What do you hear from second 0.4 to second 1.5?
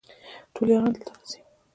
ټول یاران دلته راځي